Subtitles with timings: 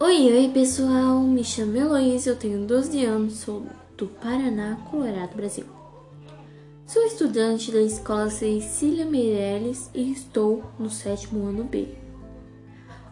[0.00, 3.66] Oi, oi pessoal, me chamo Heloísa, eu tenho 12 anos, sou
[3.96, 5.64] do Paraná, Colorado, Brasil.
[6.86, 11.88] Sou estudante da Escola Cecília Meirelles e estou no sétimo ano B.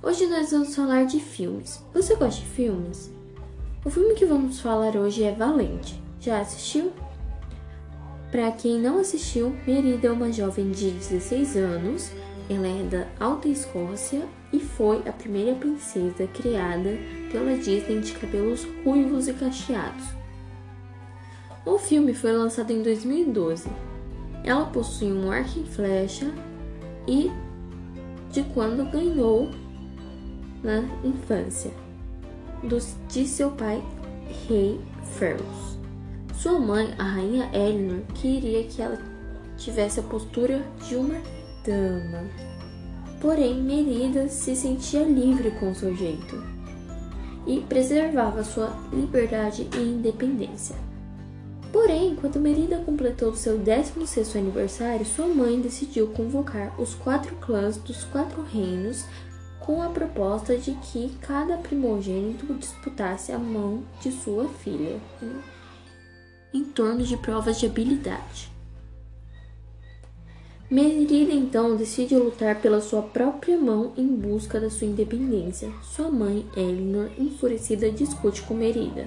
[0.01, 1.83] Hoje nós vamos falar de filmes.
[1.93, 3.11] Você gosta de filmes?
[3.85, 6.01] O filme que vamos falar hoje é Valente.
[6.21, 6.93] Já assistiu?
[8.31, 12.13] Para quem não assistiu, Merida é uma jovem de 16 anos
[12.49, 16.91] ela é da Alta Escócia e foi a primeira princesa criada
[17.33, 20.05] pela Disney de cabelos ruivos e cacheados.
[21.65, 23.69] O filme foi lançado em 2012.
[24.45, 26.33] Ela possui um arco e flecha
[27.09, 27.31] e
[28.31, 29.51] de quando ganhou
[30.63, 31.73] na infância
[33.09, 33.83] de seu pai,
[34.49, 34.81] rei
[35.17, 35.79] Ferus.
[36.35, 38.99] Sua mãe, a rainha Eleanor, queria que ela
[39.57, 41.17] tivesse a postura de uma
[41.67, 42.25] dama.
[43.21, 46.43] Porém, Merida se sentia livre com seu jeito
[47.47, 50.77] e preservava sua liberdade e independência.
[51.73, 58.05] Porém, quando Merida completou seu 16º aniversário, sua mãe decidiu convocar os quatro clãs dos
[58.05, 59.05] quatro reinos
[59.61, 65.01] com a proposta de que cada primogênito disputasse a mão de sua filha
[66.55, 68.56] em torno de provas de habilidade.
[70.69, 75.71] Merida então decide lutar pela sua própria mão em busca da sua independência.
[75.81, 79.07] Sua mãe, Elinor, enfurecida, discute com Merida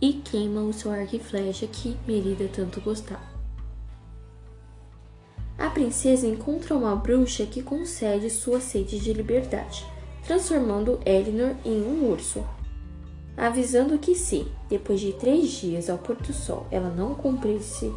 [0.00, 3.32] e queima o seu arco e flecha que Merida tanto gostava.
[5.58, 9.84] A princesa encontra uma bruxa que concede sua sede de liberdade,
[10.24, 12.44] transformando Elinor em um urso,
[13.36, 17.92] avisando que se, depois de três dias ao pôr do sol, ela não cumprisse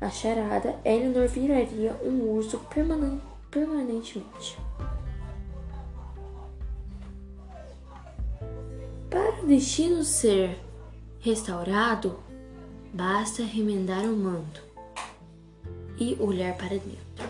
[0.00, 3.20] a charada, Eleanor viraria um urso permanen
[3.50, 4.58] permanentemente.
[9.10, 10.58] Para o destino ser
[11.20, 12.18] restaurado,
[12.94, 14.62] basta remendar o manto
[15.98, 17.28] e olhar para dentro.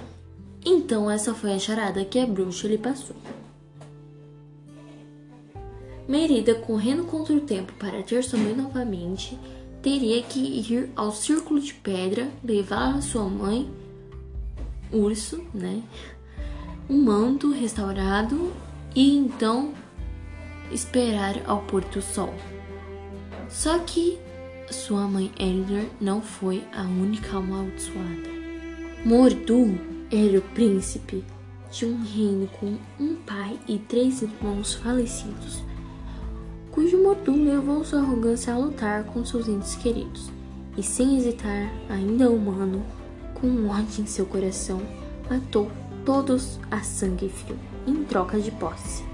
[0.64, 3.16] Então, essa foi a charada que a bruxa lhe passou.
[6.06, 9.38] Merida, correndo contra o tempo para ter mãe novamente,
[9.82, 13.70] teria que ir ao círculo de pedra, levar sua mãe,
[14.92, 15.82] urso, né?
[16.88, 18.52] Um manto restaurado
[18.94, 19.72] e então
[20.70, 22.34] esperar ao pôr do sol.
[23.48, 24.18] Só que
[24.70, 28.30] sua mãe Elder não foi a única amaldiçoada.
[29.04, 29.78] Mordu
[30.10, 31.24] era o príncipe
[31.70, 35.69] de um reino com um pai e três irmãos falecidos
[36.80, 40.30] cujo Motum levou sua arrogância a lutar com seus entes queridos,
[40.78, 42.82] e sem hesitar, ainda humano,
[43.34, 44.80] com ódio em seu coração,
[45.28, 45.70] matou
[46.06, 49.04] todos a sangue frio, em troca de posse.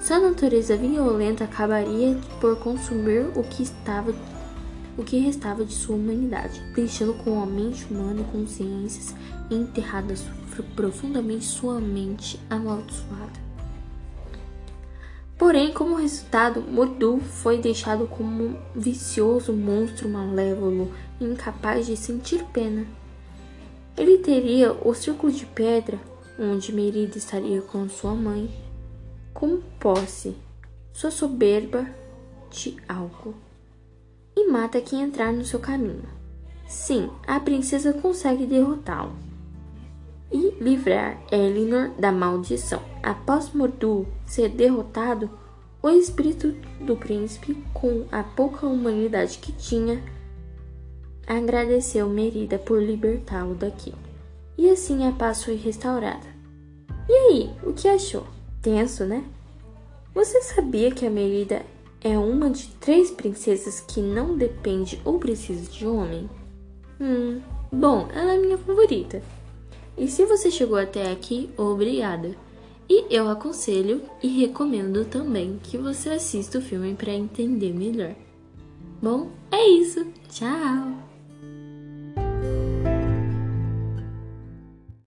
[0.00, 4.14] Sua natureza violenta acabaria por consumir o que estava
[4.96, 9.16] o que restava de sua humanidade, deixando com a mente humana e consciências
[9.50, 10.24] enterradas
[10.76, 13.49] profundamente sua mente amaldiçoada.
[15.40, 22.86] Porém, como resultado, Mordu foi deixado como um vicioso monstro malévolo, incapaz de sentir pena.
[23.96, 25.98] Ele teria o círculo de pedra,
[26.38, 28.50] onde Merida estaria com sua mãe,
[29.32, 30.36] como posse,
[30.92, 31.86] sua soberba
[32.50, 33.34] de algo,
[34.36, 36.04] e mata quem entrar no seu caminho.
[36.68, 39.29] Sim, a princesa consegue derrotá-lo
[40.60, 42.82] livrar Elinor da maldição.
[43.02, 45.30] Após Mordu ser derrotado,
[45.82, 50.02] o espírito do príncipe, com a pouca humanidade que tinha,
[51.26, 53.94] agradeceu Merida por libertá-lo daqui.
[54.58, 56.28] E assim a paz foi restaurada.
[57.08, 58.26] E aí, o que achou?
[58.60, 59.24] Tenso, né?
[60.14, 61.62] Você sabia que a Merida
[62.02, 66.28] é uma de três princesas que não depende ou precisa de homem?
[67.00, 67.40] Hum,
[67.72, 69.22] bom, ela é minha favorita.
[69.96, 72.34] E se você chegou até aqui, obrigada.
[72.88, 78.14] E eu aconselho e recomendo também que você assista o filme para entender melhor.
[79.00, 80.06] Bom, é isso.
[80.28, 81.09] Tchau!